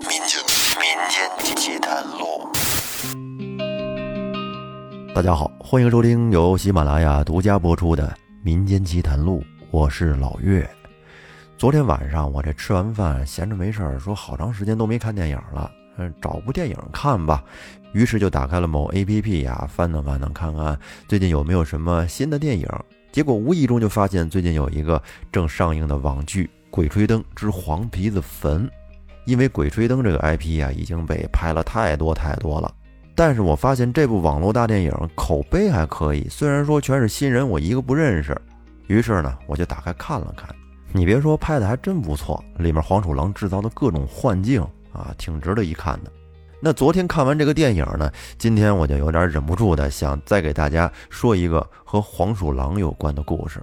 [0.00, 0.40] 民间
[0.80, 2.48] 民间奇谈录。
[5.14, 8.08] 大家好，欢迎收听由喜马拉雅独家播出的
[8.42, 9.40] 《民间奇谈录》，
[9.70, 10.68] 我是老岳。
[11.58, 17.44] 昨天晚上我这吃完饭闲着没事儿，说好长时间都没看电影了，嗯，找部电影看吧。
[17.92, 22.66] 于是就打开了某 APP 呀，翻腾翻腾，看看最近有没有什么新的电影。
[23.12, 28.66] 结果无意中就发现最近有一个正上映的网剧《鬼吹灯之黄皮子坟》。
[29.24, 32.72] 因为《鬼吹灯》这个 IP 啊已经被拍了太多太多了，
[33.14, 38.36] 但是我发现这部网络大电影口碑还可以，虽然说全是新人，我一个不认识。
[38.86, 40.48] 于是呢，我就打开看了看。
[40.92, 44.60] 你别说，拍的还真不错，里面黄鼠狼制造的各种幻境
[44.92, 46.10] 啊，挺值得一看的。
[46.60, 53.62] 那昨天看完这个电影呢，今天我就有点忍不住的想再给大家说一个和黄鼠狼有关的故事。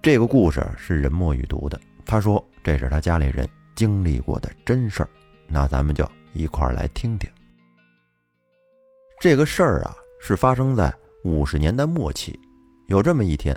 [0.00, 3.46] 这个故事是任墨雨读的，他说这是他家里人
[3.78, 5.08] 经历过的真事儿。
[5.46, 7.30] 那咱们就一块儿来听听。
[9.20, 12.36] 这个事儿啊，是发生在五十年代末期。
[12.88, 13.56] 有这么一天，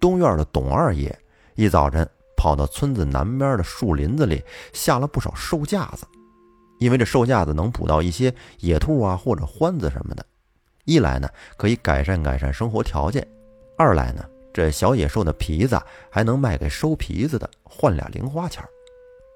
[0.00, 1.14] 东院的董二爷
[1.56, 2.08] 一早晨。
[2.36, 6.06] 跑到村子南边的树林子里下了不少兽架子，
[6.78, 10.24] 因为这兽架子能捕到一些野兔啊或者獾子什么的。
[10.86, 13.28] 一来呢可以改善改善生活条件，
[13.76, 14.24] 二来呢
[14.54, 15.78] 这小野兽的皮子
[16.10, 18.64] 还能卖给收皮子的换俩零花钱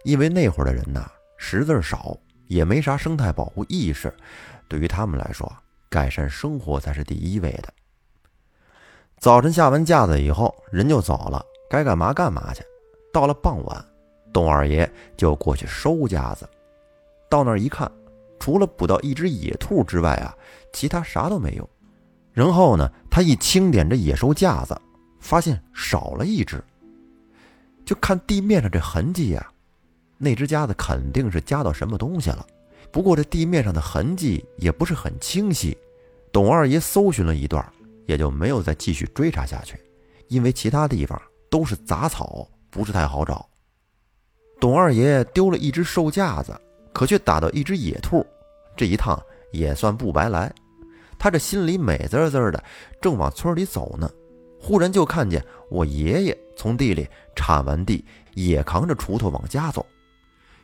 [0.04, 2.16] 因为那会儿的人呐识字少，
[2.46, 4.14] 也没啥生态保护意识，
[4.68, 5.50] 对于他们来说，
[5.88, 7.72] 改善生活才是第一位的。
[9.18, 12.62] 早晨下完架子以后，人就走了，该干嘛干嘛去。
[13.12, 13.84] 到了傍晚，
[14.32, 16.46] 董二爷就过去收架子。
[17.30, 17.90] 到那儿一看，
[18.38, 20.36] 除了捕到一只野兔之外啊，
[20.72, 21.68] 其他啥都没有。
[22.32, 24.78] 然后呢，他一清点这野兽架子，
[25.18, 26.62] 发现少了一只。
[27.86, 29.50] 就看地面上这痕迹呀，
[30.24, 32.44] 那只夹子肯定是夹到什么东西了。
[32.90, 35.76] 不过这地面上的痕迹也不是很清晰。
[36.32, 37.64] 董二爷搜寻了一段，
[38.06, 39.78] 也就没有再继续追查下去，
[40.28, 42.48] 因为其他地方都是杂草。
[42.70, 43.48] 不是太好找。
[44.60, 46.52] 董二爷丢了一只兽架子，
[46.92, 48.26] 可却打到一只野兔，
[48.76, 49.16] 这一趟
[49.52, 50.52] 也算不白来。
[51.16, 52.64] 他这心里美滋滋的，
[53.00, 54.10] 正往村里走呢，
[54.60, 55.40] 忽然就看见
[55.70, 57.06] 我爷爷从地里
[57.36, 58.04] 铲完地，
[58.34, 59.86] 也扛着锄头往家走。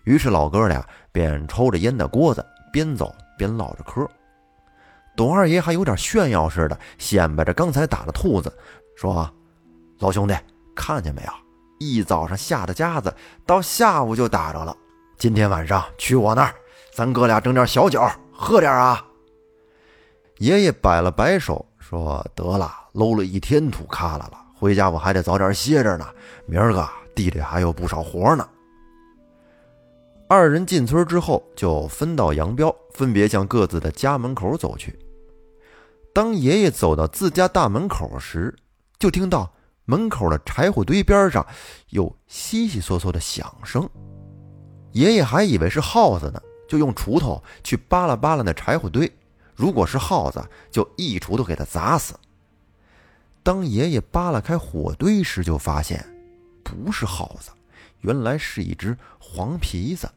[0.05, 4.09] 于是老哥俩便抽着烟的锅子，边走边唠着嗑。
[5.17, 8.53] 董二爷还有点炫耀似的，显摆着刚才打的兔子，
[8.97, 9.31] 说
[10.01, 10.35] ：“老兄弟，
[10.75, 11.33] 看见没有？”
[11.79, 13.13] 一早上下的夹子，
[13.47, 14.77] 到下午就打着了。
[15.19, 16.55] 今天晚上去我那儿，
[16.95, 18.03] 咱哥俩整点小酒，
[18.33, 19.05] 喝点啊。
[20.39, 26.07] 爷爷摆了摆手，说：“得了，搂了一天土卡了了，回家我还得早点歇着呢。
[26.47, 28.49] 明儿个地里还有不少活呢。”
[30.33, 34.97] 二人进村之后，就分道扬镳，分别向各自的家门口走去。
[36.15, 38.55] 当爷爷走到自家大门口时，
[38.97, 39.53] 就听到。
[39.87, 41.45] 门口的柴火堆边上
[41.89, 43.91] 有悉悉嗦嗦的响声，
[44.93, 49.11] 爷爷还以为是耗子呢，就用锄头去扒拉扒拉那柴火堆。
[49.57, 50.41] 如果是耗子，
[50.71, 52.15] 就一锄头给它砸死。
[53.43, 56.07] 当爷爷扒拉开火堆时，就发现
[56.63, 57.51] 不是耗子，
[58.03, 60.09] 原来是一只黄皮子，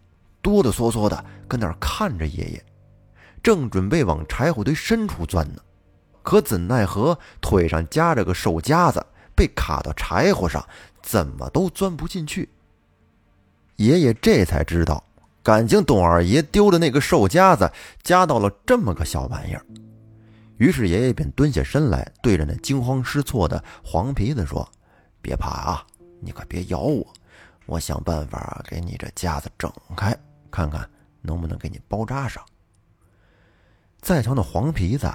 [0.44, 2.64] 哆哆嗦嗦的跟那儿看着爷爷，
[3.42, 5.62] 正准备往柴火堆深处钻呢，
[6.22, 9.04] 可怎奈何腿上夹着个手夹子。
[9.36, 10.64] 被卡到柴火上，
[11.02, 12.48] 怎么都钻不进去。
[13.78, 15.04] 爷爷这才知道，
[15.42, 17.68] 感情董二爷丢的那个兽夹子
[18.04, 19.66] 夹到了这么个小玩意儿。
[20.58, 24.70] 于是爷爷便蹲下身来，对着那惊慌失措的黄皮子说
[25.20, 25.84] ：“别怕啊，
[26.20, 27.04] 你可别咬我，
[27.66, 30.16] 我想办法给你这夹子整开，
[30.54, 30.88] 看看
[31.22, 32.46] 能不能给你包扎上。”
[34.00, 35.12] 再瞧那黄皮子。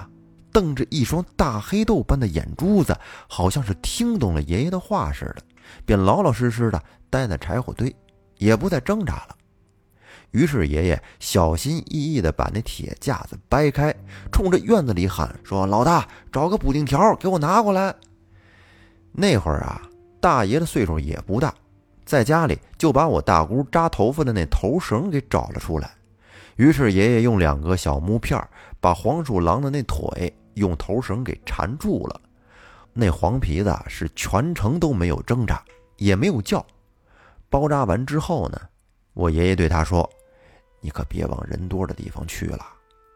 [0.51, 5.43] 瞪着一双大黑豆般的眼珠子，好像是听懂了爷爷的话似的，
[5.85, 7.95] 便老老实实的待在柴火堆，
[8.39, 9.35] 也不再挣扎了。
[10.31, 13.95] 于是爷爷小心翼翼地把那铁架子掰开，
[14.31, 17.95] 冲着院子里喊说：“老大，找个补丁条给我拿过来。”
[19.13, 19.79] 那会儿啊，
[20.19, 21.53] 大爷的岁数也不大，
[22.09, 25.91] 在家里就把我大姑扎头发的那头绳给找了出来。
[26.55, 28.43] 于是爷爷用两个小木片
[28.81, 30.33] 把黄鼠狼的那腿。
[30.55, 32.19] 用头绳给缠住了，
[32.91, 35.63] 那黄皮子是全程都没有挣扎，
[35.95, 36.65] 也没有叫。
[37.49, 38.59] 包扎完之后呢，
[39.13, 40.09] 我爷爷对他说
[40.81, 42.65] ：“你可别往人多的地方去了，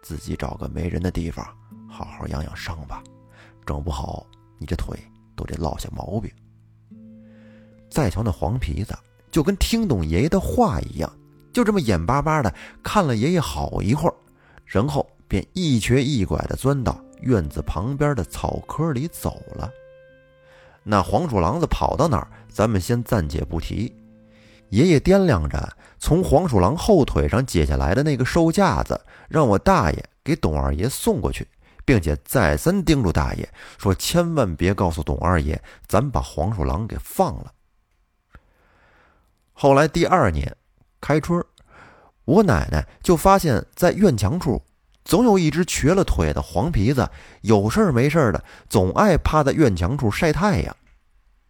[0.02, 1.46] 自己找个没人的地方，
[1.90, 3.04] 好好养养伤吧。
[3.66, 4.26] 整不好，
[4.58, 4.98] 你这腿
[5.36, 6.32] 都得落下毛病。”
[7.94, 8.98] 再瞧那黄皮子，
[9.30, 11.14] 就跟听懂爷爷的话一样，
[11.54, 12.52] 就这么眼巴巴的
[12.82, 14.16] 看了爷爷好一会儿，
[14.66, 19.70] 然后便一瘸一拐的钻到院子旁边的草窠里走了。
[20.82, 23.96] 那黄鼠狼子跑到哪儿，咱们先暂且不提。
[24.70, 29.00] 爷爷掂量着从黄鼠狼后腿上解下来的那个兽架子，
[29.30, 31.48] 让我大爷给董二爷送过去，
[31.86, 33.48] 并且再三叮嘱大爷
[33.78, 37.54] 说：“千万别告诉董二爷，咱把黄鼠狼给放了。”
[39.54, 40.56] 后来第二年
[41.00, 41.44] 开春，
[42.26, 44.62] 我奶奶就发现，在院墙处
[45.06, 47.10] 总有一只瘸了腿的黄皮子，
[47.42, 50.76] 有事没事的总爱趴在院墙处晒太阳。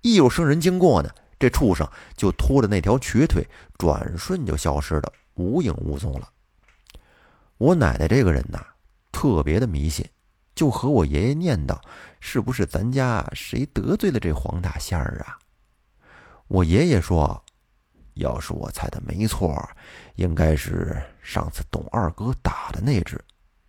[0.01, 1.09] 一有生人经过呢。
[1.39, 1.85] 这畜生
[2.15, 3.45] 就拖着那条瘸腿，
[3.77, 6.29] 转瞬就消失的无影无踪了。
[7.57, 8.65] 我奶奶这个人呐，
[9.11, 10.07] 特别的迷信，
[10.55, 11.77] 就和我爷爷念叨
[12.21, 15.37] ：“是不是咱家谁得罪了这黄大仙儿啊？”
[16.47, 17.42] 我爷爷说
[18.15, 19.57] ：“要是我猜的没错，
[20.15, 23.19] 应该是上次董二哥打的那只，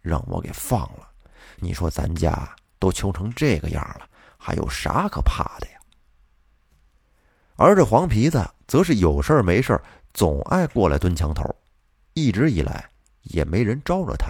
[0.02, 1.08] 让我给放了。
[1.56, 5.79] 你说咱家都穷成这个样了，还有啥可怕的呀？”
[7.56, 9.81] 而这黄皮子则是有事没事
[10.12, 11.44] 总爱过来蹲墙头，
[12.12, 12.85] 一直以来
[13.23, 14.29] 也没人招惹他，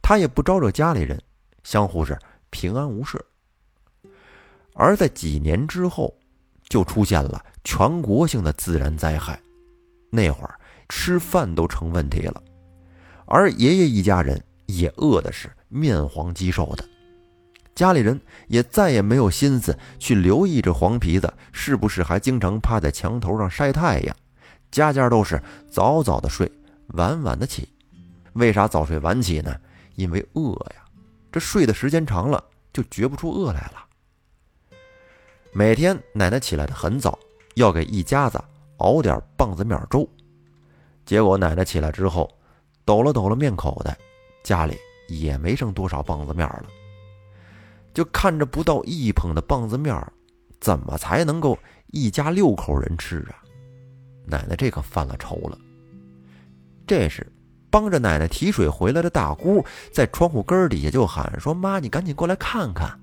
[0.00, 1.20] 他也不招惹家里人，
[1.64, 2.18] 相互是
[2.50, 3.22] 平安无事。
[4.74, 6.16] 而在几年之后，
[6.68, 9.38] 就出现了全国性的自然灾害，
[10.10, 10.58] 那会儿
[10.88, 12.42] 吃饭都成问题了，
[13.26, 16.84] 而爷爷一家人也饿的是面黄肌瘦的。
[17.74, 24.14] 家里人也再也没有心思去留意这黄皮子是不是还经常趴在墙头上晒太阳，
[24.70, 25.40] 家家都是
[25.70, 26.50] 早早的睡，
[26.88, 27.68] 晚晚的起。
[28.34, 29.56] 为啥早睡晚起呢？
[29.94, 30.84] 因为饿呀，
[31.32, 33.86] 这睡的时间长了就觉不出饿来了。
[35.52, 37.18] 每天奶奶起来的很早，
[37.54, 38.42] 要给一家子
[38.80, 40.06] 熬点棒子面粥。
[41.06, 42.30] 结果奶奶起来之后，
[42.84, 43.96] 抖了抖了面口袋，
[44.42, 44.76] 家里
[45.08, 46.66] 也没剩多少棒子面了。
[47.94, 49.96] 就看着不到一捧的棒子面
[50.60, 53.42] 怎么才能够一家六口人吃啊？
[54.26, 55.58] 奶奶这可犯了愁了。
[56.86, 57.26] 这时，
[57.70, 63.00] 帮着奶奶提水回来的大姑在窗户根底下就喊说：“妈，你赶紧过来看看。”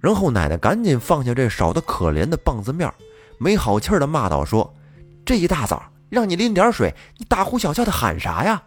[0.00, 2.92] 然后奶奶赶紧放下这少得可怜的棒子面
[3.40, 4.74] 没好气儿的骂道：“说
[5.24, 8.62] 这一大早让你拎点水，你大呼小叫的喊啥呀？”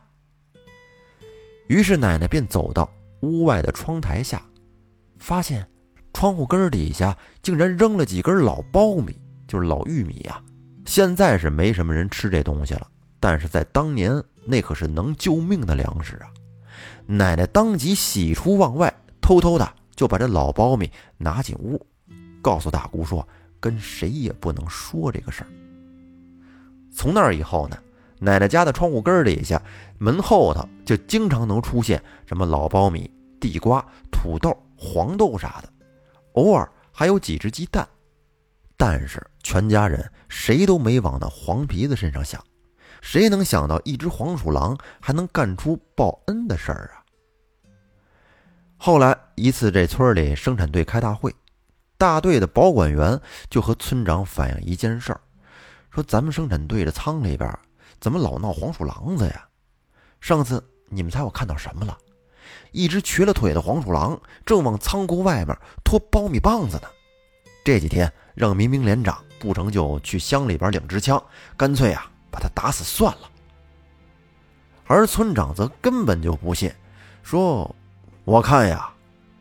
[1.70, 2.90] 于是奶奶便走到
[3.22, 4.42] 屋外的窗台下。
[5.20, 5.66] 发现
[6.12, 9.16] 窗户根底下竟然扔了几根老苞米，
[9.48, 10.42] 就是老玉米呀。
[10.86, 12.88] 现在是没什么人吃这东西了，
[13.20, 16.28] 但是在当年那可是能救命的粮食啊！
[17.06, 21.80] 奶奶当即喜出望外，偷偷的就把这老苞米拿进屋，
[22.42, 23.26] 告诉大姑说
[23.64, 25.48] ：“跟谁也不能说这个事儿。”
[26.94, 27.78] 从那儿以后呢，
[28.20, 29.62] 奶奶家的窗户根底下、
[29.98, 33.82] 门后头就经常能出现什么老苞米、地瓜、
[34.12, 34.54] 土豆。
[34.76, 35.70] 黄豆啥的，
[36.34, 37.88] 偶尔还有几只鸡蛋，
[38.76, 42.44] 但是全家人谁都没往那黄皮子身上想，
[43.00, 47.00] 谁能想到一只黄鼠狼还能干出报恩的事儿啊？
[48.76, 51.34] 后来一次，这村里生产队开大会，
[52.04, 53.18] 大队的保管员
[53.50, 55.22] 就和村长反映一件事儿，
[55.90, 57.58] 说咱们生产队的仓里边
[58.02, 59.48] 怎么老闹黄鼠狼子呀？
[60.20, 61.98] 上次你们猜我看到什么了？
[62.74, 66.90] 一只瘸了腿的黄鼠狼正往仓库外面拖苞米棒子呢。
[67.64, 71.24] 这几天让民兵连长不成就去乡里边领支枪，
[71.56, 73.30] 干脆啊把他打死算了。
[74.88, 76.70] 而村长则根本就不信，
[77.24, 77.74] 说
[78.26, 78.93] ：“我看呀，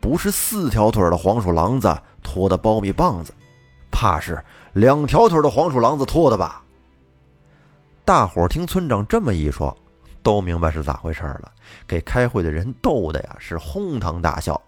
[0.03, 3.33] 不是四条腿的黄鼠狼子拖的苞米棒子，
[3.89, 4.43] 怕是
[4.73, 6.61] 两条腿的黄鼠狼子拖的吧？”
[8.03, 9.75] 大伙听村长这么一说。
[10.21, 11.51] 都明白是咋回事了，
[11.85, 14.61] 给开会的人逗的呀是哄堂大笑。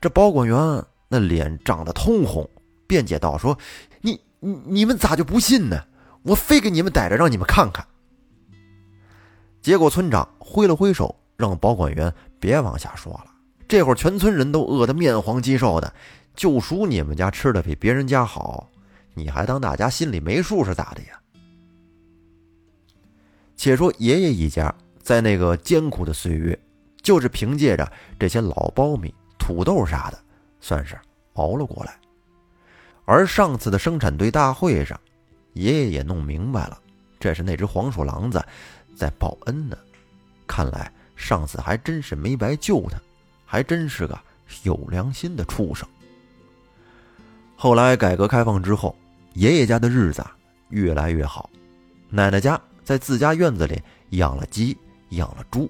[0.00, 2.48] 这保管员那脸涨得通红，
[2.86, 3.58] 辩解道：“说
[4.00, 5.84] 你你你们咋就不信呢？
[6.22, 7.86] 我非给你们逮着，让你们看看。”
[9.60, 13.26] 结果村长挥了挥手，让保管员别往下说了。
[13.68, 15.92] 这会儿全村人都饿得面黄肌瘦的，
[16.34, 18.70] 就属你们家吃的比别人家好，
[19.14, 21.20] 你还当大家心里没数是咋的呀？
[23.56, 26.58] 且说爷爷一家在那个艰苦的岁月，
[27.02, 30.18] 就是凭借着这些老苞米、土豆啥的，
[30.60, 30.96] 算是
[31.34, 31.98] 熬了过来。
[33.04, 35.00] 而上次的生产队大会上，
[35.54, 36.78] 爷爷也弄明白了，
[37.18, 38.44] 这是那只黄鼠狼子
[38.94, 39.76] 在报恩呢。
[40.46, 42.98] 看来上次还真是没白救他，
[43.46, 44.18] 还真是个
[44.64, 45.88] 有良心的畜生。
[47.54, 48.94] 后来改革开放之后，
[49.32, 50.22] 爷爷家的日子
[50.68, 51.48] 越来越好，
[52.10, 52.60] 奶奶家。
[52.84, 54.76] 在自家院子里养了鸡，
[55.08, 55.68] 养了猪。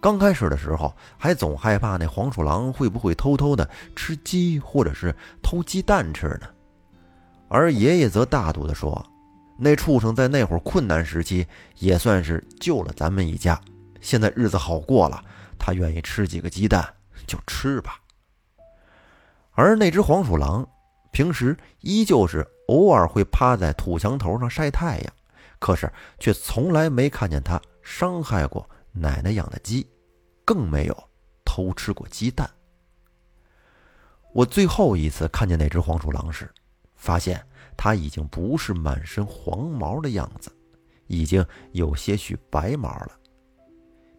[0.00, 6.48] 刚开始的时候，还总害怕那黄鼠狼会不会偷偷的吃鸡，或者是偷鸡蛋吃呢？
[7.48, 9.04] 而爷爷则大度地说
[9.58, 11.46] ：“那畜生在那会儿困难时期，
[11.78, 13.60] 也算是救了咱们一家。
[14.00, 15.22] 现在日子好过了，
[15.60, 16.92] 他愿意吃几个鸡蛋
[17.26, 18.00] 就吃吧。”
[19.54, 20.68] 而那只黄鼠狼，
[21.12, 25.12] 平时依旧是偶尔会趴在土墙头上晒太阳，
[25.60, 28.68] 可是却从来没看见它伤害过。
[28.92, 29.88] 奶奶养的鸡，
[30.44, 31.04] 更没有
[31.44, 32.50] 偷吃过鸡蛋。
[34.32, 36.52] 我最后一次看见那只黄鼠狼时，
[36.96, 37.40] 发现
[37.76, 40.50] 它已经不是满身黄毛的样子，
[41.06, 43.12] 已经有些许白毛了。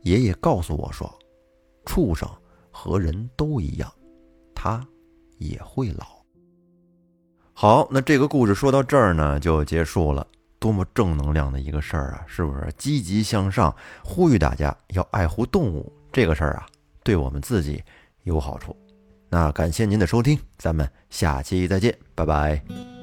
[0.04, 1.14] 爷爷告诉我说
[1.86, 2.30] ：“畜生
[2.72, 3.92] 和人都一样，
[4.54, 4.86] 它
[5.38, 6.06] 也会老。”
[7.54, 10.26] 好，那这个故事说到这儿呢，就结束了。
[10.58, 12.24] 多么正能量的一个事儿啊！
[12.28, 13.76] 是不是积极向上？
[14.04, 16.68] 呼吁大家要爱护动物，这个事儿啊，
[17.04, 17.84] 对我们自己
[18.24, 18.76] 有好处。
[19.28, 23.01] 那感谢您的收听，咱们下期再见，拜拜。